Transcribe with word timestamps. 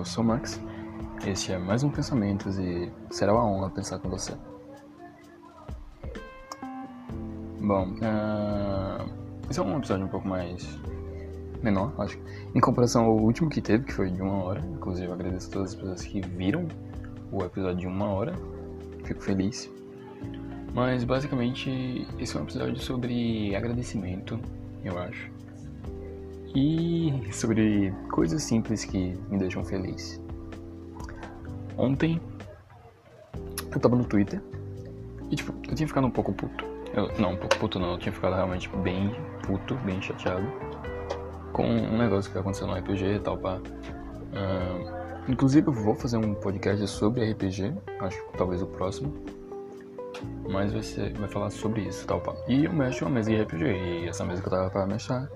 eu 0.00 0.04
sou 0.06 0.24
o 0.24 0.26
Max. 0.26 0.58
Este 1.26 1.52
é 1.52 1.58
mais 1.58 1.82
um 1.82 1.90
Pensamentos 1.90 2.58
e 2.58 2.90
será 3.10 3.34
uma 3.34 3.44
honra 3.44 3.68
pensar 3.68 3.98
com 3.98 4.08
você. 4.08 4.32
Bom, 7.60 7.88
uh, 7.88 9.10
esse 9.50 9.60
é 9.60 9.62
um 9.62 9.76
episódio 9.76 10.06
um 10.06 10.08
pouco 10.08 10.26
mais 10.26 10.66
menor, 11.62 11.92
acho. 11.98 12.18
Em 12.54 12.60
comparação 12.60 13.04
ao 13.04 13.18
último 13.18 13.50
que 13.50 13.60
teve, 13.60 13.84
que 13.84 13.92
foi 13.92 14.10
de 14.10 14.22
uma 14.22 14.42
hora. 14.42 14.60
Inclusive, 14.72 15.06
eu 15.06 15.12
agradeço 15.12 15.50
a 15.50 15.52
todas 15.52 15.70
as 15.72 15.74
pessoas 15.74 16.02
que 16.02 16.22
viram 16.22 16.66
o 17.30 17.44
episódio 17.44 17.80
de 17.80 17.86
uma 17.86 18.06
hora. 18.06 18.32
Fico 19.04 19.22
feliz. 19.22 19.70
Mas, 20.72 21.04
basicamente, 21.04 22.08
esse 22.18 22.34
é 22.34 22.40
um 22.40 22.44
episódio 22.44 22.78
sobre 22.78 23.54
agradecimento, 23.54 24.40
eu 24.82 24.98
acho. 24.98 25.30
E 26.54 27.28
sobre 27.32 27.92
coisas 28.10 28.42
simples 28.42 28.84
que 28.84 29.16
me 29.28 29.38
deixam 29.38 29.64
feliz. 29.64 30.20
Ontem, 31.76 32.20
eu 33.72 33.80
tava 33.80 33.96
no 33.96 34.04
Twitter 34.04 34.42
e, 35.30 35.36
tipo, 35.36 35.54
eu 35.68 35.74
tinha 35.74 35.86
ficado 35.86 36.06
um 36.06 36.10
pouco 36.10 36.32
puto. 36.32 36.64
Eu, 36.92 37.08
não, 37.18 37.32
um 37.32 37.36
pouco 37.36 37.56
puto 37.58 37.78
não, 37.78 37.92
eu 37.92 37.98
tinha 37.98 38.12
ficado 38.12 38.34
realmente 38.34 38.68
bem 38.78 39.14
puto, 39.46 39.76
bem 39.76 40.02
chateado 40.02 40.46
com 41.52 41.64
um 41.64 41.98
negócio 41.98 42.30
que 42.32 42.38
aconteceu 42.38 42.66
no 42.66 42.74
RPG 42.74 43.04
e 43.04 43.18
tal, 43.20 43.38
pá. 43.38 43.58
Uh, 43.58 45.30
inclusive, 45.30 45.68
eu 45.68 45.72
vou 45.72 45.94
fazer 45.94 46.16
um 46.16 46.34
podcast 46.34 46.86
sobre 46.88 47.30
RPG, 47.32 47.74
acho 48.00 48.26
que 48.26 48.38
talvez 48.38 48.62
o 48.62 48.66
próximo. 48.66 49.12
Mas 50.50 50.72
vai, 50.72 50.82
ser, 50.82 51.12
vai 51.14 51.28
falar 51.28 51.50
sobre 51.50 51.82
isso, 51.82 52.06
tal, 52.06 52.20
pá. 52.20 52.34
E 52.48 52.64
eu 52.64 52.72
mexo 52.72 53.04
uma 53.04 53.14
mesa 53.14 53.30
de 53.30 53.42
RPG, 53.42 53.64
e 53.64 54.08
essa 54.08 54.24
mesa 54.24 54.42
que 54.42 54.48
eu 54.48 54.50
tava 54.50 54.70
pra 54.70 54.86
mexer 54.86 55.28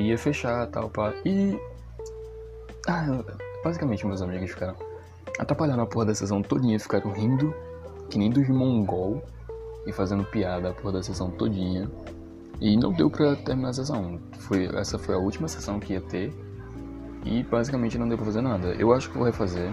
ia 0.00 0.18
fechar, 0.18 0.66
tal, 0.68 0.88
pá. 0.90 1.12
E. 1.24 1.58
Ah, 2.86 3.06
basicamente, 3.62 4.06
meus 4.06 4.20
amigos 4.20 4.50
ficaram 4.50 4.76
atrapalhando 5.38 5.82
a 5.82 5.86
porra 5.86 6.06
da 6.06 6.14
sessão 6.14 6.42
todinha, 6.42 6.78
ficaram 6.78 7.10
rindo, 7.12 7.54
que 8.10 8.18
nem 8.18 8.30
dos 8.30 8.48
mongol, 8.48 9.22
e 9.86 9.92
fazendo 9.92 10.24
piada 10.24 10.70
a 10.70 10.72
porra 10.72 10.94
da 10.94 11.02
sessão 11.02 11.30
todinha. 11.30 11.90
E 12.60 12.76
não 12.76 12.92
deu 12.92 13.10
pra 13.10 13.34
terminar 13.36 13.70
a 13.70 13.72
sessão. 13.72 14.20
Foi, 14.38 14.66
essa 14.76 14.98
foi 14.98 15.14
a 15.14 15.18
última 15.18 15.48
sessão 15.48 15.80
que 15.80 15.94
ia 15.94 16.00
ter. 16.00 16.32
E 17.24 17.42
basicamente 17.42 17.98
não 17.98 18.08
deu 18.08 18.16
pra 18.16 18.26
fazer 18.26 18.42
nada. 18.42 18.68
Eu 18.74 18.92
acho 18.92 19.10
que 19.10 19.16
vou 19.16 19.26
refazer, 19.26 19.70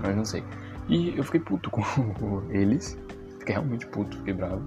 mas 0.00 0.16
não 0.16 0.24
sei. 0.24 0.42
E 0.88 1.16
eu 1.16 1.24
fiquei 1.24 1.40
puto 1.40 1.68
com 1.70 1.82
eles. 2.50 2.98
Fiquei 3.38 3.54
realmente 3.54 3.86
puto, 3.86 4.16
fiquei 4.18 4.32
bravo. 4.32 4.62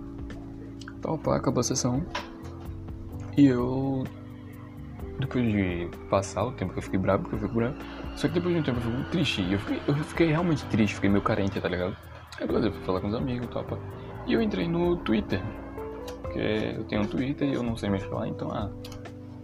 Então, 0.97 1.17
pá, 1.17 1.37
acabou 1.37 1.61
a 1.61 1.63
sessão. 1.63 2.05
E 3.37 3.47
eu. 3.47 4.03
Depois 5.19 5.45
de 5.45 5.89
passar 6.09 6.43
o 6.43 6.51
tempo 6.51 6.73
que 6.73 6.79
eu 6.79 6.83
fiquei 6.83 6.99
bravo, 6.99 7.23
porque 7.23 7.35
eu 7.35 7.39
fico 7.39 7.53
bravo. 7.53 7.75
Só 8.15 8.27
que 8.27 8.33
depois 8.33 8.53
de 8.53 8.61
um 8.61 8.63
tempo 8.63 8.79
eu 8.79 8.91
fico 8.91 9.09
triste. 9.11 9.41
E 9.41 9.53
eu 9.53 9.59
fiquei, 9.59 9.81
eu 9.87 9.95
fiquei 9.95 10.27
realmente 10.27 10.65
triste, 10.65 10.95
fiquei 10.95 11.09
meio 11.09 11.21
carente, 11.21 11.59
tá 11.59 11.69
ligado? 11.69 11.95
Aí 12.39 12.45
beleza, 12.45 12.67
eu 12.67 12.73
fui 12.73 12.83
falar 12.83 12.99
com 12.99 13.07
os 13.07 13.15
amigos 13.15 13.45
e 13.45 13.49
tal, 13.49 13.63
pá. 13.63 13.77
E 14.27 14.33
eu 14.33 14.41
entrei 14.41 14.67
no 14.67 14.97
Twitter. 14.97 15.41
Porque 16.21 16.39
eu 16.39 16.83
tenho 16.83 17.03
um 17.03 17.07
Twitter 17.07 17.47
e 17.47 17.53
eu 17.53 17.63
não 17.63 17.77
sei 17.77 17.89
mexer 17.89 18.09
lá, 18.09 18.27
então 18.27 18.51
ah. 18.51 18.69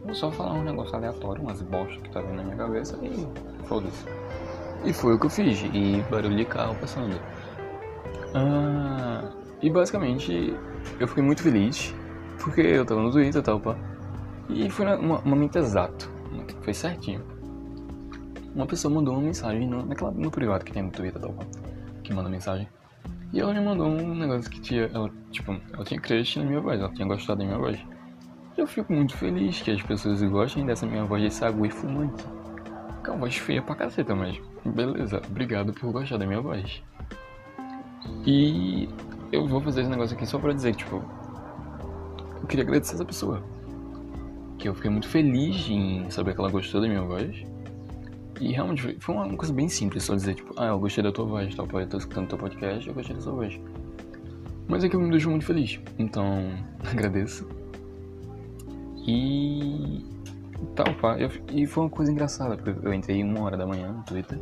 Vou 0.03 0.15
só 0.15 0.31
falar 0.31 0.53
um 0.53 0.63
negócio 0.63 0.95
aleatório, 0.95 1.43
umas 1.43 1.61
bostas 1.61 1.97
que 2.01 2.09
tá 2.09 2.21
vindo 2.21 2.35
na 2.35 2.43
minha 2.43 2.57
cabeça 2.57 2.97
e 3.03 3.27
foda-se. 3.65 4.03
E 4.83 4.91
foi 4.91 5.13
o 5.13 5.19
que 5.19 5.27
eu 5.27 5.29
fiz, 5.29 5.61
e 5.73 6.03
barulho 6.09 6.35
de 6.35 6.43
carro 6.43 6.75
passando. 6.75 7.21
Ah, 8.33 9.29
e 9.61 9.69
basicamente 9.69 10.55
eu 10.99 11.07
fiquei 11.07 11.23
muito 11.23 11.43
feliz, 11.43 11.93
porque 12.39 12.61
eu 12.61 12.83
tava 12.83 13.01
no 13.01 13.11
Twitter 13.11 13.41
e 13.41 13.43
tal, 13.43 13.59
pá. 13.59 13.77
E 14.53 14.69
foi 14.69 14.85
um 14.97 15.21
momento 15.23 15.57
exato, 15.57 16.09
foi 16.61 16.73
certinho. 16.73 17.23
Uma 18.53 18.65
pessoa 18.65 18.93
mandou 18.93 19.13
uma 19.13 19.23
mensagem 19.23 19.65
no, 19.65 19.85
naquela, 19.85 20.11
no 20.11 20.29
privado 20.29 20.65
que 20.65 20.73
tem 20.73 20.83
no 20.83 20.91
Twitter, 20.91 21.21
tal, 21.21 21.33
que 22.03 22.13
manda 22.13 22.29
mensagem. 22.29 22.67
E 23.31 23.39
ela 23.39 23.53
me 23.53 23.61
mandou 23.61 23.87
um 23.87 24.13
negócio 24.13 24.51
que 24.51 24.59
tinha. 24.59 24.89
Ela, 24.93 25.09
tipo, 25.31 25.55
ela 25.73 25.85
tinha 25.85 25.99
crush 25.99 26.37
na 26.37 26.45
minha 26.45 26.59
voz, 26.59 26.79
ela 26.79 26.91
tinha 26.93 27.07
gostado 27.07 27.39
da 27.39 27.45
minha 27.45 27.57
voz. 27.57 27.79
E 28.57 28.59
eu 28.59 28.67
fico 28.67 28.91
muito 28.91 29.15
feliz 29.15 29.61
que 29.61 29.71
as 29.71 29.81
pessoas 29.81 30.21
gostem 30.21 30.65
dessa 30.65 30.85
minha 30.85 31.05
voz 31.05 31.23
de 31.23 31.31
sagu 31.33 31.65
e 31.65 31.69
fumante. 31.69 32.25
Que 33.01 33.09
é 33.09 33.13
uma 33.13 33.19
voz 33.19 33.37
feia 33.37 33.61
pra 33.61 33.73
caceta, 33.73 34.13
mas 34.13 34.37
beleza, 34.65 35.21
obrigado 35.25 35.71
por 35.71 35.93
gostar 35.93 36.17
da 36.17 36.25
minha 36.25 36.41
voz. 36.41 36.83
E 38.25 38.89
eu 39.31 39.47
vou 39.47 39.61
fazer 39.61 39.81
esse 39.81 39.89
negócio 39.89 40.15
aqui 40.15 40.25
só 40.25 40.37
pra 40.37 40.51
dizer 40.51 40.75
tipo, 40.75 41.01
eu 42.41 42.47
queria 42.47 42.65
agradecer 42.65 42.95
essa 42.95 43.05
pessoa. 43.05 43.41
Que 44.61 44.69
eu 44.69 44.75
fiquei 44.75 44.91
muito 44.91 45.07
feliz 45.07 45.67
em 45.69 46.09
saber 46.11 46.35
que 46.35 46.39
ela 46.39 46.51
gostou 46.51 46.79
da 46.79 46.87
minha 46.87 47.01
voz. 47.01 47.43
E 48.39 48.51
realmente 48.51 48.95
foi 48.99 49.15
uma 49.15 49.35
coisa 49.35 49.53
bem 49.53 49.67
simples, 49.67 50.03
só 50.03 50.15
dizer, 50.15 50.35
tipo, 50.35 50.53
ah, 50.55 50.67
eu 50.67 50.79
gostei 50.79 51.03
da 51.03 51.11
tua 51.11 51.25
voz, 51.25 51.53
tal, 51.53 51.67
eu 51.73 51.87
tô 51.87 51.97
escutando 51.97 52.27
teu 52.29 52.37
podcast, 52.37 52.87
eu 52.87 52.93
gostei 52.93 53.15
da 53.15 53.21
sua 53.21 53.33
voz. 53.33 53.59
Mas 54.67 54.83
é 54.83 54.89
que 54.89 54.95
me 54.95 55.09
deixo 55.09 55.29
muito 55.29 55.45
feliz, 55.45 55.79
então 55.97 56.51
agradeço. 56.89 57.47
E 59.07 60.05
tal, 60.75 60.93
pá. 60.95 61.17
Eu, 61.19 61.29
e 61.51 61.65
foi 61.65 61.83
uma 61.83 61.89
coisa 61.89 62.11
engraçada, 62.11 62.55
porque 62.55 62.87
eu 62.87 62.93
entrei 62.93 63.23
uma 63.23 63.41
hora 63.41 63.57
da 63.57 63.65
manhã 63.65 63.91
no 63.91 64.03
Twitter 64.03 64.39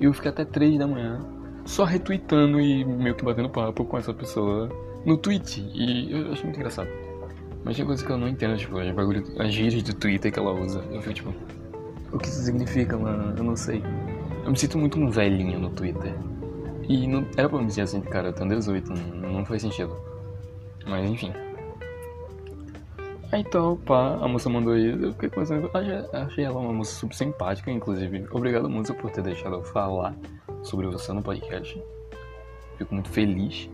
e 0.00 0.04
eu 0.04 0.12
fiquei 0.12 0.30
até 0.30 0.44
três 0.44 0.76
da 0.76 0.86
manhã 0.86 1.20
só 1.64 1.84
retweetando 1.84 2.60
e 2.60 2.84
meio 2.84 3.14
que 3.14 3.24
batendo 3.24 3.48
papo 3.48 3.84
com 3.84 3.96
essa 3.96 4.12
pessoa 4.12 4.68
no 5.06 5.16
tweet. 5.16 5.64
E 5.72 6.10
eu 6.10 6.32
achei 6.32 6.44
muito 6.44 6.56
engraçado. 6.56 6.88
Mas 7.64 7.76
tem 7.76 7.86
coisa 7.86 8.04
que 8.04 8.10
eu 8.10 8.18
não 8.18 8.28
entendo, 8.28 8.56
tipo, 8.56 8.78
as, 8.78 8.90
bagulho, 8.94 9.24
as 9.38 9.52
gírias 9.52 9.82
do 9.82 9.94
Twitter 9.94 10.32
que 10.32 10.38
ela 10.38 10.52
usa. 10.52 10.84
Eu 10.90 11.00
fico 11.00 11.14
tipo, 11.14 11.34
o 12.12 12.18
que 12.18 12.28
isso 12.28 12.42
significa, 12.42 12.96
mano? 12.96 13.34
Eu 13.36 13.44
não 13.44 13.56
sei. 13.56 13.82
Eu 14.44 14.50
me 14.50 14.58
sinto 14.58 14.76
muito 14.78 14.98
um 14.98 15.08
velhinho 15.08 15.58
no 15.58 15.70
Twitter. 15.70 16.12
E 16.88 17.06
não 17.06 17.26
era 17.36 17.48
pra 17.48 17.58
me 17.58 17.66
dizer 17.66 17.82
assim, 17.82 18.00
cara, 18.00 18.28
eu 18.28 18.32
tenho 18.32 18.48
18, 18.48 18.92
não, 18.92 19.32
não 19.32 19.44
faz 19.44 19.62
sentido. 19.62 19.96
Mas 20.86 21.08
enfim. 21.08 21.32
Aí 23.30 23.40
então, 23.40 23.78
pá, 23.78 24.18
a 24.20 24.28
moça 24.28 24.50
mandou 24.50 24.76
isso, 24.76 24.98
eu 25.06 25.12
fiquei 25.14 25.30
pensando, 25.30 25.70
achei, 25.72 25.94
achei 26.12 26.44
ela 26.44 26.58
uma 26.58 26.72
moça 26.72 26.92
super 26.92 27.14
simpática, 27.14 27.70
inclusive. 27.70 28.26
Obrigado, 28.30 28.68
moça, 28.68 28.92
por 28.92 29.10
ter 29.10 29.22
deixado 29.22 29.54
eu 29.54 29.62
falar 29.62 30.14
sobre 30.62 30.86
você 30.88 31.12
no 31.14 31.22
podcast. 31.22 31.82
Fico 32.76 32.92
muito 32.92 33.08
feliz. 33.08 33.70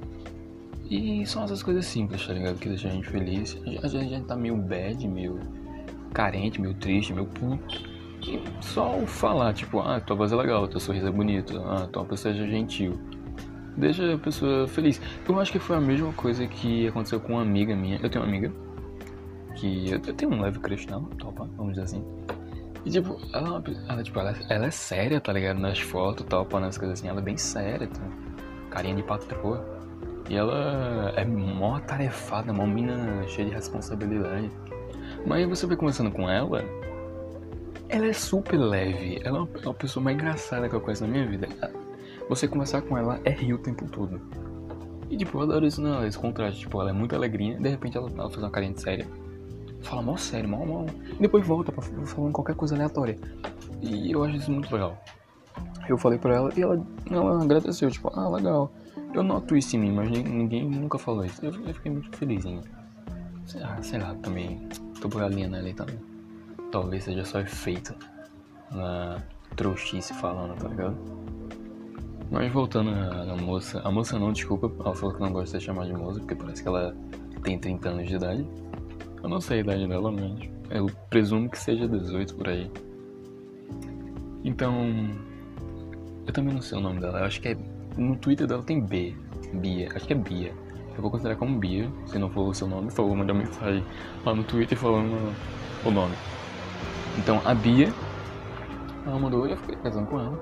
E 0.90 1.26
são 1.26 1.44
essas 1.44 1.62
coisas 1.62 1.84
simples, 1.84 2.26
tá 2.26 2.32
ligado? 2.32 2.58
Que 2.58 2.68
deixam 2.68 2.90
a 2.90 2.94
gente 2.94 3.08
feliz. 3.08 3.56
A 3.82 3.88
gente, 3.88 3.96
a 3.96 4.02
gente 4.04 4.24
tá 4.24 4.36
meio 4.36 4.56
bad, 4.56 5.06
meio 5.06 5.38
carente, 6.14 6.60
meio 6.60 6.74
triste, 6.74 7.12
meio 7.12 7.26
puto. 7.26 7.98
E 8.26 8.42
só 8.62 8.98
o 8.98 9.06
falar, 9.06 9.52
tipo, 9.52 9.80
ah, 9.80 10.00
tua 10.00 10.16
voz 10.16 10.32
é 10.32 10.36
legal, 10.36 10.66
teu 10.66 10.80
sorriso 10.80 11.06
é 11.06 11.10
bonito, 11.10 11.58
ah, 11.66 11.86
tua 11.92 12.04
pessoa 12.04 12.34
é 12.34 12.36
gentil. 12.36 12.98
Deixa 13.76 14.14
a 14.14 14.18
pessoa 14.18 14.66
feliz. 14.66 15.00
Eu 15.28 15.38
acho 15.38 15.52
que 15.52 15.58
foi 15.58 15.76
a 15.76 15.80
mesma 15.80 16.12
coisa 16.14 16.46
que 16.46 16.88
aconteceu 16.88 17.20
com 17.20 17.34
uma 17.34 17.42
amiga 17.42 17.76
minha. 17.76 18.00
Eu 18.02 18.10
tenho 18.10 18.24
uma 18.24 18.28
amiga 18.28 18.52
que 19.54 19.90
eu, 19.90 20.00
tenho 20.00 20.32
um 20.32 20.40
leve 20.40 20.58
crush 20.58 20.86
nela, 20.86 21.04
topa, 21.18 21.48
vamos 21.56 21.74
dizer 21.74 21.84
assim. 21.84 22.04
E 22.84 22.90
tipo, 22.90 23.20
ela, 23.32 23.62
é 23.66 23.92
ela, 23.92 24.02
tipo, 24.02 24.18
ela, 24.18 24.34
ela 24.48 24.66
é 24.66 24.70
séria, 24.70 25.20
tá 25.20 25.32
ligado? 25.32 25.60
Nas 25.60 25.78
fotos 25.78 26.26
tal, 26.26 26.48
nas 26.60 26.78
coisas 26.78 26.98
assim, 26.98 27.08
ela 27.08 27.20
é 27.20 27.22
bem 27.22 27.36
séria, 27.36 27.86
tá? 27.86 28.00
carinha 28.70 28.96
de 28.96 29.02
patroa. 29.02 29.77
E 30.28 30.36
ela 30.36 31.12
é 31.16 31.24
mó 31.24 31.80
tarefada, 31.80 32.52
mó 32.52 32.66
mina 32.66 33.26
cheia 33.26 33.48
de 33.48 33.54
responsabilidade. 33.54 34.50
Mas 35.26 35.48
você 35.48 35.66
vai 35.66 35.76
conversando 35.76 36.10
com 36.10 36.28
ela, 36.28 36.62
ela 37.88 38.06
é 38.06 38.12
super 38.12 38.56
leve. 38.58 39.20
Ela 39.24 39.38
é 39.38 39.66
uma 39.66 39.74
pessoa 39.74 40.02
mais 40.04 40.16
engraçada 40.16 40.68
que 40.68 40.74
eu 40.74 40.80
conheço 40.80 41.04
na 41.04 41.10
minha 41.10 41.26
vida. 41.26 41.48
Você 42.28 42.46
conversar 42.46 42.82
com 42.82 42.96
ela 42.96 43.18
é 43.24 43.30
rir 43.30 43.54
o 43.54 43.58
tempo 43.58 43.86
todo. 43.86 44.20
E 45.10 45.16
tipo, 45.16 45.38
eu 45.38 45.42
adoro 45.42 45.66
isso 45.66 45.80
nela, 45.80 46.06
esse 46.06 46.18
contraste. 46.18 46.60
Tipo, 46.60 46.80
ela 46.82 46.90
é 46.90 46.92
muito 46.92 47.14
alegrinha, 47.16 47.58
de 47.58 47.68
repente 47.68 47.96
ela, 47.96 48.10
ela 48.10 48.28
faz 48.28 48.42
uma 48.42 48.50
carinha 48.50 48.74
de 48.74 48.82
séria. 48.82 49.06
Fala 49.80 50.02
mal 50.02 50.18
sério, 50.18 50.48
mal, 50.48 50.66
mal. 50.66 50.86
E 51.10 51.22
depois 51.22 51.46
volta 51.46 51.72
pra 51.72 51.82
falando 51.82 52.32
qualquer 52.32 52.54
coisa 52.54 52.74
aleatória. 52.74 53.16
E 53.80 54.12
eu 54.12 54.22
acho 54.24 54.36
isso 54.36 54.50
muito 54.50 54.70
legal. 54.70 55.02
Eu 55.88 55.96
falei 55.96 56.18
pra 56.18 56.34
ela 56.34 56.50
e 56.54 56.60
ela, 56.60 56.86
ela 57.10 57.42
agradeceu, 57.42 57.90
tipo, 57.90 58.10
ah, 58.14 58.28
legal. 58.28 58.70
Eu 59.18 59.24
noto 59.24 59.56
isso 59.56 59.76
em 59.76 59.80
mim, 59.80 59.92
mas 59.92 60.10
ninguém 60.10 60.68
nunca 60.68 60.98
falou 60.98 61.24
isso. 61.24 61.44
Eu, 61.44 61.52
eu 61.66 61.74
fiquei 61.74 61.90
muito 61.90 62.16
feliz 62.16 62.44
em. 62.44 62.60
Sei 63.46 63.60
lá, 63.60 63.82
sei 63.82 63.98
lá, 63.98 64.14
também. 64.16 64.68
Tô 65.00 65.08
por 65.08 65.20
galinha 65.20 65.48
e 65.68 65.74
também 65.74 65.98
talvez 66.70 67.04
seja 67.04 67.24
só 67.24 67.40
efeito 67.40 67.94
na 68.70 69.22
trouxice 69.56 70.12
falando, 70.14 70.56
tá 70.56 70.68
ligado? 70.68 70.96
Mas 72.30 72.52
voltando 72.52 72.90
à 72.90 73.36
moça, 73.36 73.80
a 73.80 73.90
moça 73.90 74.18
não, 74.18 74.32
desculpa, 74.32 74.70
ela 74.84 74.94
falou 74.94 75.14
que 75.14 75.20
não 75.20 75.32
gosta 75.32 75.58
de 75.58 75.62
ser 75.62 75.66
chamada 75.66 75.88
de 75.88 75.96
moça, 75.96 76.20
porque 76.20 76.34
parece 76.34 76.62
que 76.62 76.68
ela 76.68 76.94
tem 77.42 77.58
30 77.58 77.88
anos 77.88 78.06
de 78.06 78.14
idade. 78.14 78.46
Eu 79.22 79.28
não 79.28 79.40
sei 79.40 79.58
a 79.58 79.60
idade 79.62 79.88
dela, 79.88 80.12
mas 80.12 80.48
eu 80.70 80.86
presumo 81.08 81.48
que 81.48 81.58
seja 81.58 81.88
18 81.88 82.34
por 82.34 82.48
aí. 82.48 82.70
Então, 84.44 84.74
eu 86.26 86.32
também 86.32 86.54
não 86.54 86.60
sei 86.60 86.78
o 86.78 86.80
nome 86.80 87.00
dela, 87.00 87.20
eu 87.20 87.24
acho 87.24 87.40
que 87.40 87.48
é. 87.48 87.77
No 87.98 88.14
Twitter 88.14 88.46
dela 88.46 88.62
tem 88.62 88.80
B, 88.80 89.12
Bia, 89.54 89.88
acho 89.92 90.06
que 90.06 90.12
é 90.12 90.16
Bia. 90.16 90.52
Eu 90.94 91.02
vou 91.02 91.10
considerar 91.10 91.34
como 91.34 91.58
Bia, 91.58 91.90
se 92.06 92.16
não 92.16 92.30
for 92.30 92.42
o 92.42 92.54
seu 92.54 92.68
nome, 92.68 92.92
favor, 92.92 93.16
mande 93.16 93.32
uma 93.32 93.42
mensagem 93.42 93.84
lá 94.24 94.32
no 94.32 94.44
Twitter 94.44 94.78
falando 94.78 95.34
o 95.84 95.90
nome. 95.90 96.14
Então 97.18 97.42
a 97.44 97.52
Bia, 97.52 97.92
ela 99.04 99.18
mandou, 99.18 99.48
eu 99.48 99.56
fiquei 99.56 99.74
casando 99.82 100.06
com 100.06 100.20
ela. 100.20 100.38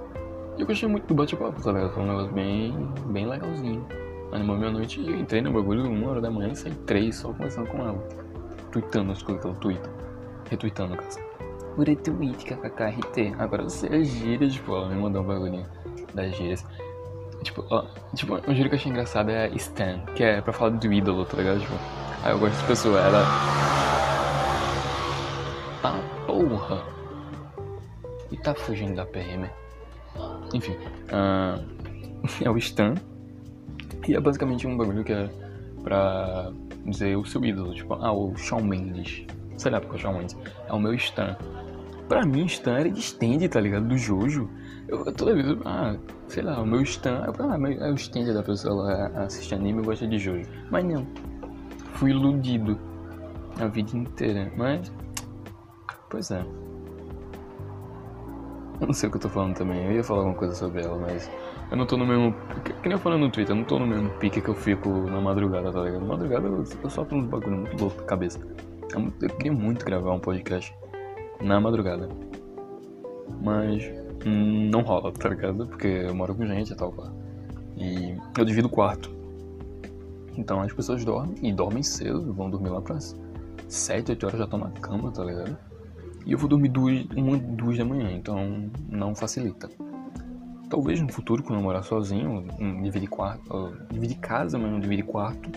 E 0.59 0.61
eu 0.61 0.67
gostei 0.67 0.87
muito 0.87 1.07
do 1.07 1.15
bate-papo, 1.15 1.63
tá 1.63 1.73
ligado? 1.73 1.95
Foi 1.95 2.03
um 2.03 2.07
negócio 2.07 2.33
bem, 2.35 2.75
bem 3.07 3.27
legalzinho. 3.27 3.87
Animou 4.33 4.59
minha 4.59 4.71
noite 4.71 5.01
e 5.01 5.09
eu 5.09 5.19
entrei 5.19 5.41
no 5.41 5.51
bagulho 5.51 5.89
uma 5.89 6.11
hora 6.11 6.21
da 6.21 6.31
manhã 6.31 6.53
e 6.53 6.57
saí 6.57 6.75
três 6.85 7.17
só 7.17 7.29
conversando 7.29 7.71
com 7.71 7.79
ela. 7.79 8.07
Tweetando 8.71 9.13
as 9.13 9.23
coisas 9.23 9.43
que 9.43 9.49
ela 9.49 9.57
twitta. 9.61 9.91
Retweetando, 10.51 10.91
no 10.91 10.97
caso. 10.99 11.19
Retweet, 11.79 12.45
kkkrt. 12.45 13.35
Agora 13.39 13.63
você 13.63 13.87
é 13.87 14.05
gíria, 14.05 14.47
tipo, 14.47 14.75
ela 14.75 14.91
me 14.91 15.01
mandou 15.01 15.23
um 15.23 15.27
bagulhinho 15.27 15.67
das 16.13 16.37
gírias. 16.37 16.67
Tipo, 17.47 17.65
ó, 17.71 17.85
tipo, 18.13 18.35
um 18.35 18.55
gíria 18.55 18.69
que 18.69 18.75
eu 18.75 18.79
achei 18.79 18.91
engraçado 18.91 19.31
é 19.31 19.49
Stan, 19.55 20.01
que 20.17 20.25
é 20.25 20.41
pra 20.41 20.53
falar 20.53 20.71
do 20.71 20.93
ídolo, 20.93 21.25
tá 21.25 21.37
ligado? 21.37 21.61
Tipo, 21.61 21.75
aí 22.25 22.33
eu 22.33 22.41
gosto 22.41 22.55
dessa 22.55 22.67
pessoa, 22.67 22.99
ela. 22.99 23.23
Ah, 25.85 26.01
porra! 26.27 26.83
E 28.33 28.37
tá 28.39 28.53
fugindo 28.53 28.97
da 28.97 29.07
PM. 29.07 29.49
Enfim, 30.53 30.73
uh, 30.73 31.65
é 32.45 32.51
o 32.51 32.59
Stan. 32.59 32.95
E 34.09 34.17
é 34.17 34.21
basicamente 34.21 34.67
um 34.67 34.77
bagulho 34.77 35.05
que 35.05 35.13
é 35.13 35.31
pra 35.85 36.51
dizer 36.85 37.17
o 37.17 37.25
seu 37.25 37.45
ídolo, 37.45 37.73
tipo, 37.73 37.95
ah, 37.95 38.13
o 38.13 38.37
Shawn 38.37 38.65
Mendes. 38.65 39.25
Sei 39.57 39.71
lá 39.71 39.81
porque 39.81 39.95
o 39.95 39.99
Shawn 40.01 40.19
Mendes. 40.19 40.37
É 40.69 40.73
o 40.73 40.81
meu 40.81 40.95
Stan. 40.95 41.37
Pra 42.09 42.25
mim, 42.25 42.47
Stan 42.47 42.79
era 42.79 42.91
de 42.91 43.01
stand, 43.01 43.49
tá 43.49 43.61
ligado? 43.61 43.89
Do 43.89 43.99
Jojo. 43.99 44.49
Eu, 44.87 45.05
toda 45.13 45.35
vez, 45.35 45.47
ah, 45.65 45.97
sei 46.29 46.43
lá, 46.43 46.61
o 46.61 46.67
meu 46.67 46.83
Stan. 46.83 47.25
Eu, 47.27 47.35
ah, 47.41 47.59
é 47.71 47.91
o 47.91 47.95
stand 47.95 48.33
da 48.33 48.43
pessoa 48.43 48.85
lá 48.85 49.25
assiste 49.25 49.55
anime 49.55 49.83
e 49.83 49.85
gosta 49.85 50.07
de 50.07 50.19
Jojo. 50.19 50.49
Mas 50.71 50.85
não. 50.85 51.07
Fui 51.95 52.11
iludido 52.11 52.79
a 53.61 53.67
vida 53.67 53.97
inteira. 53.97 54.53
Mas. 54.57 54.93
Pois 56.09 56.31
é. 56.31 56.45
Eu 58.81 58.87
não 58.87 58.95
sei 58.95 59.09
o 59.09 59.11
que 59.11 59.17
eu 59.17 59.23
tô 59.23 59.29
falando 59.29 59.57
também. 59.57 59.85
Eu 59.87 59.93
ia 59.93 60.05
falar 60.05 60.21
alguma 60.21 60.37
coisa 60.37 60.55
sobre 60.55 60.83
ela, 60.83 60.97
mas. 60.99 61.29
Eu 61.71 61.77
não 61.77 61.87
tô 61.87 61.97
no 61.97 62.07
mesmo. 62.07 62.33
Que 62.63 62.73
nem 62.83 62.93
eu 62.93 62.99
falei 62.99 63.19
no 63.19 63.31
Twitter, 63.31 63.53
eu 63.53 63.59
não 63.59 63.65
tô 63.65 63.81
no 63.81 63.87
mesmo 63.87 64.11
pique 64.19 64.41
que 64.41 64.49
eu 64.49 64.55
fico 64.55 64.89
na 64.89 65.21
madrugada, 65.21 65.73
tá 65.73 65.83
ligado? 65.83 66.03
Na 66.03 66.07
madrugada 66.07 66.47
eu, 66.47 66.63
eu 66.85 66.91
solto 66.91 67.17
uns 67.17 67.27
bagulho 67.27 67.57
muito 67.57 67.81
louco 67.81 68.01
na 68.01 68.07
cabeça. 68.07 68.39
Eu, 68.95 69.13
eu 69.21 69.29
queria 69.31 69.53
muito 69.53 69.85
gravar 69.85 70.13
um 70.13 70.21
podcast 70.21 70.73
na 71.41 71.61
madrugada. 71.61 72.09
Mas 73.43 73.85
hum, 74.25 74.69
não 74.71 74.83
rola, 74.83 75.13
tá 75.13 75.29
ligado? 75.29 75.67
Porque 75.67 75.87
eu 75.87 76.15
moro 76.15 76.35
com 76.35 76.47
gente 76.47 76.73
e 76.73 76.77
tal, 76.77 76.93
pá. 76.93 77.13
E 77.77 78.17
eu 78.39 78.45
divido 78.45 78.69
o 78.69 78.71
quarto. 78.71 79.15
Então 80.37 80.61
as 80.61 80.73
pessoas 80.73 81.05
dormem 81.05 81.37
e 81.43 81.53
dormem 81.53 81.83
cedo, 81.83 82.33
vão 82.33 82.51
dormir 82.51 82.71
lá 82.71 82.81
pra 82.81 82.99
7, 83.69 84.11
8 84.11 84.27
horas 84.27 84.39
já 84.39 84.45
estão 84.45 84.59
na 84.59 84.71
cama, 84.71 85.11
tá 85.11 85.25
ligado? 85.25 85.57
E 86.25 86.33
eu 86.33 86.39
vou 86.39 86.49
dormir 86.49 86.69
duas, 86.69 87.05
uma, 87.17 87.37
duas 87.39 87.79
da 87.79 87.85
manhã, 87.85 88.11
então 88.13 88.71
não 88.89 89.15
facilita. 89.15 89.71
Talvez 90.69 91.01
no 91.01 91.09
futuro, 91.09 91.43
quando 91.43 91.61
eu 91.61 91.63
morar 91.63 91.83
sozinho, 91.83 92.49
dividir 92.83 93.09
quarto, 93.09 93.77
dividir 93.91 94.19
casa, 94.19 94.59
mas 94.59 94.71
não 94.71 94.81
dividir 94.81 95.05
quarto, 95.05 95.49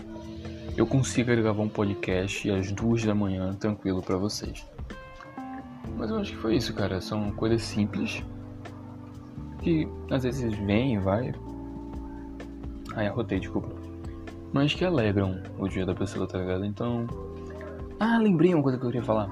eu 0.76 0.86
consiga 0.86 1.34
gravar 1.34 1.62
um 1.62 1.68
podcast 1.68 2.48
às 2.50 2.70
duas 2.70 3.04
da 3.04 3.14
manhã 3.14 3.52
tranquilo 3.54 4.00
para 4.00 4.16
vocês. 4.16 4.64
Mas 5.96 6.10
eu 6.10 6.18
acho 6.18 6.32
que 6.32 6.38
foi 6.38 6.56
isso, 6.56 6.72
cara. 6.74 7.00
São 7.00 7.30
coisas 7.32 7.62
simples 7.62 8.22
que 9.60 9.88
às 10.10 10.22
vezes 10.22 10.54
vem 10.58 10.94
e 10.94 10.98
vai. 10.98 11.32
Ai, 12.94 13.06
arrotei, 13.06 13.38
desculpa. 13.38 13.68
Mas 14.52 14.74
que 14.74 14.84
alegram 14.84 15.40
o 15.58 15.68
dia 15.68 15.86
da 15.86 15.94
pessoa, 15.94 16.26
tá 16.26 16.38
ligado? 16.38 16.64
Então. 16.64 17.06
Ah, 17.98 18.18
lembrei 18.18 18.54
uma 18.54 18.62
coisa 18.62 18.78
que 18.78 18.84
eu 18.84 18.90
queria 18.90 19.04
falar. 19.04 19.30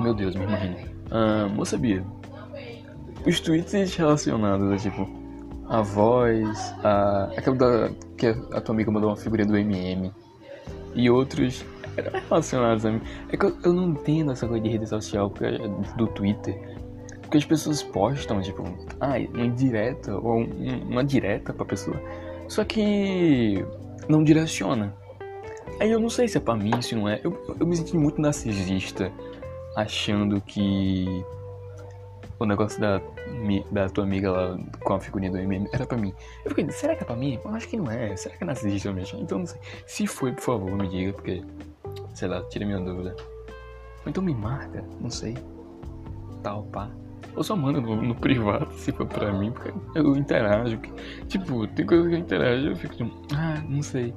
Meu 0.00 0.14
Deus, 0.14 0.34
minha 0.34 0.48
irmã 0.48 0.76
Ah, 1.10 1.48
moça 1.48 1.78
Bia. 1.78 2.04
Os 3.26 3.40
tweets 3.40 3.94
relacionados 3.94 4.70
a 4.70 4.76
tipo. 4.76 5.08
A 5.68 5.82
voz, 5.82 6.74
a. 6.84 7.30
aquela 7.36 7.56
da. 7.56 7.90
que 8.16 8.26
a 8.26 8.60
tua 8.60 8.74
amiga 8.74 8.90
mandou 8.90 9.10
uma 9.10 9.16
figurinha 9.16 9.46
do 9.48 9.56
MM. 9.56 10.12
E 10.94 11.10
outros 11.10 11.64
relacionados 12.02 12.84
a 12.84 12.92
mim. 12.92 13.00
É 13.30 13.36
que 13.36 13.46
eu, 13.46 13.56
eu 13.64 13.72
não 13.72 13.90
entendo 13.90 14.32
essa 14.32 14.46
coisa 14.46 14.62
de 14.62 14.70
rede 14.70 14.86
social 14.86 15.32
do 15.96 16.06
Twitter. 16.08 16.76
Porque 17.22 17.36
as 17.36 17.44
pessoas 17.44 17.82
postam, 17.82 18.40
tipo, 18.40 18.64
ah, 19.00 19.16
uma 19.34 19.44
indireta 19.44 20.16
ou 20.16 20.38
um, 20.38 20.82
uma 20.88 21.04
direta 21.04 21.52
pra 21.52 21.64
pessoa. 21.64 22.00
Só 22.48 22.64
que 22.64 23.64
não 24.08 24.24
direciona. 24.24 24.94
Aí 25.78 25.90
eu 25.90 26.00
não 26.00 26.08
sei 26.08 26.26
se 26.26 26.38
é 26.38 26.40
pra 26.40 26.56
mim, 26.56 26.80
se 26.80 26.94
não 26.94 27.08
é. 27.08 27.20
Eu, 27.22 27.38
eu 27.60 27.66
me 27.66 27.76
senti 27.76 27.96
muito 27.96 28.20
narcisista 28.20 29.12
achando 29.76 30.40
que 30.40 31.24
o 32.38 32.44
negócio 32.46 32.80
da, 32.80 33.00
da 33.70 33.88
tua 33.88 34.04
amiga 34.04 34.30
lá 34.30 34.58
com 34.80 34.94
a 34.94 35.00
figurinha 35.00 35.30
do 35.30 35.38
MM 35.38 35.68
era 35.72 35.86
pra 35.86 35.98
mim. 35.98 36.14
Eu 36.44 36.50
fiquei, 36.50 36.70
será 36.70 36.94
que 36.94 37.02
é 37.02 37.06
pra 37.06 37.16
mim? 37.16 37.38
Eu 37.44 37.50
acho 37.50 37.68
que 37.68 37.76
não 37.76 37.90
é. 37.90 38.16
Será 38.16 38.36
que 38.36 38.44
é 38.44 38.46
narcisista 38.46 38.92
mesmo? 38.92 39.20
Então 39.20 39.40
não 39.40 39.46
sei. 39.46 39.60
Se 39.86 40.06
foi, 40.06 40.32
por 40.32 40.42
favor, 40.42 40.70
me 40.72 40.88
diga, 40.88 41.12
porque 41.12 41.42
sei 42.18 42.26
lá, 42.26 42.42
tira 42.42 42.66
minha 42.66 42.80
dúvida. 42.80 43.14
Ou 44.04 44.10
então 44.10 44.22
me 44.22 44.34
marca, 44.34 44.84
não 45.00 45.08
sei. 45.08 45.38
Tal, 46.42 46.64
pá. 46.64 46.90
Ou 47.36 47.44
só 47.44 47.54
manda 47.54 47.80
no, 47.80 48.02
no, 48.02 48.14
privado, 48.14 48.68
se 48.72 48.90
for 48.90 49.06
pra 49.06 49.32
mim, 49.32 49.52
porque 49.52 49.72
eu 49.94 50.16
interajo. 50.16 50.80
Tipo, 51.28 51.66
tem 51.68 51.86
coisa 51.86 52.08
que 52.08 52.14
eu 52.16 52.18
interajo 52.18 52.68
eu 52.70 52.76
fico 52.76 52.96
tipo, 52.96 53.22
ah, 53.36 53.62
não 53.68 53.82
sei. 53.82 54.12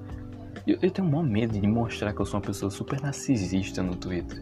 Eu, 0.66 0.80
eu 0.82 0.90
tenho 0.90 1.08
o 1.08 1.12
maior 1.12 1.24
medo 1.24 1.60
de 1.60 1.68
mostrar 1.68 2.12
que 2.12 2.20
eu 2.20 2.26
sou 2.26 2.40
uma 2.40 2.46
pessoa 2.46 2.72
super 2.72 3.00
narcisista 3.02 3.84
no 3.84 3.96
Twitter. 3.96 4.42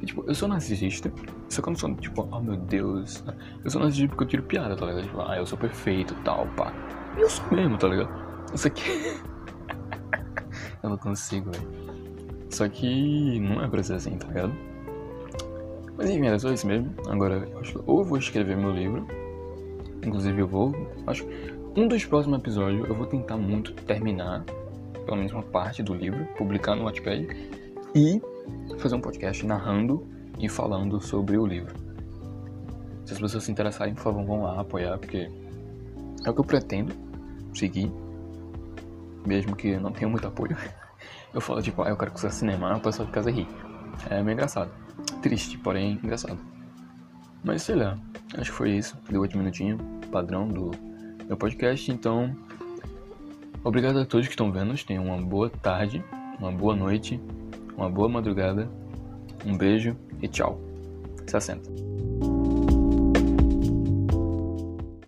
E, 0.00 0.06
tipo, 0.06 0.24
eu 0.28 0.34
sou 0.34 0.48
narcisista, 0.48 1.12
só 1.48 1.60
que 1.60 1.68
eu 1.68 1.72
não 1.72 1.78
sou, 1.78 1.92
tipo, 1.96 2.28
oh 2.30 2.40
meu 2.40 2.56
Deus. 2.56 3.24
Eu 3.64 3.70
sou 3.70 3.80
narcisista 3.80 4.08
porque 4.08 4.24
eu 4.24 4.28
tiro 4.28 4.42
piada, 4.44 4.76
tá 4.76 4.86
ligado? 4.86 5.02
Tipo, 5.02 5.20
ah, 5.22 5.36
eu 5.36 5.46
sou 5.46 5.58
perfeito, 5.58 6.14
tal, 6.22 6.46
pá. 6.56 6.72
E 7.18 7.22
eu 7.22 7.28
sou 7.28 7.44
mesmo, 7.50 7.76
tá 7.76 7.88
ligado? 7.88 8.10
Isso 8.54 8.68
aqui. 8.68 8.82
eu 10.80 10.90
não 10.90 10.96
consigo, 10.96 11.50
velho. 11.50 11.79
Só 12.50 12.68
que 12.68 13.38
não 13.40 13.62
é 13.62 13.68
pra 13.68 13.82
ser 13.82 13.94
assim, 13.94 14.16
tá 14.16 14.26
ligado? 14.28 14.52
Mas 15.96 16.10
enfim, 16.10 16.26
era 16.26 16.38
só 16.38 16.52
isso 16.52 16.66
mesmo. 16.66 16.92
Agora, 17.08 17.48
ou 17.86 18.00
eu 18.00 18.04
vou 18.04 18.18
escrever 18.18 18.56
meu 18.56 18.72
livro. 18.72 19.06
Inclusive 20.04 20.40
eu 20.40 20.48
vou. 20.48 20.74
Acho 21.06 21.26
um 21.76 21.86
dos 21.86 22.04
próximos 22.04 22.38
episódios 22.38 22.88
eu 22.88 22.94
vou 22.94 23.06
tentar 23.06 23.36
muito 23.36 23.72
terminar 23.72 24.44
pelo 25.04 25.16
menos 25.16 25.32
uma 25.32 25.42
parte 25.42 25.82
do 25.82 25.94
livro, 25.94 26.24
publicar 26.36 26.74
no 26.76 26.84
Wattpad 26.84 27.26
e 27.94 28.22
fazer 28.78 28.94
um 28.94 29.00
podcast 29.00 29.44
narrando 29.44 30.06
e 30.38 30.48
falando 30.48 31.00
sobre 31.00 31.36
o 31.36 31.46
livro. 31.46 31.74
Se 33.04 33.14
as 33.14 33.20
pessoas 33.20 33.44
se 33.44 33.50
interessarem, 33.50 33.94
por 33.94 34.02
favor, 34.02 34.24
vão 34.24 34.42
lá 34.42 34.60
apoiar, 34.60 34.98
porque 34.98 35.28
é 36.24 36.30
o 36.30 36.32
que 36.32 36.40
eu 36.40 36.44
pretendo 36.44 36.94
seguir, 37.54 37.90
mesmo 39.26 39.56
que 39.56 39.76
não 39.78 39.90
tenha 39.90 40.08
muito 40.08 40.26
apoio. 40.26 40.56
Eu 41.32 41.40
falo 41.40 41.62
tipo, 41.62 41.82
ah, 41.82 41.88
eu 41.88 41.96
quero 41.96 42.10
que 42.10 42.20
você 42.20 42.30
cinema, 42.30 42.76
o 42.76 42.80
pessoal 42.80 43.06
de 43.06 43.12
casa 43.12 43.30
ri. 43.30 43.46
É 44.08 44.22
meio 44.22 44.34
engraçado. 44.34 44.70
Triste, 45.22 45.58
porém 45.58 45.98
engraçado. 46.02 46.38
Mas 47.44 47.62
sei 47.62 47.76
lá, 47.76 47.98
acho 48.36 48.50
que 48.50 48.56
foi 48.56 48.70
isso. 48.72 48.96
Deu 49.08 49.20
8 49.22 49.36
minutinhos, 49.36 49.80
padrão 50.10 50.46
do 50.48 50.70
meu 51.26 51.36
podcast. 51.36 51.90
Então, 51.90 52.36
obrigado 53.64 53.98
a 53.98 54.04
todos 54.04 54.26
que 54.26 54.34
estão 54.34 54.52
vendo. 54.52 54.74
Tenham 54.84 55.04
uma 55.04 55.20
boa 55.20 55.48
tarde, 55.48 56.04
uma 56.38 56.52
boa 56.52 56.76
noite, 56.76 57.20
uma 57.76 57.88
boa 57.88 58.08
madrugada. 58.08 58.68
Um 59.44 59.56
beijo 59.56 59.96
e 60.20 60.28
tchau. 60.28 60.60
Se 61.26 61.36
assenta. 61.36 61.70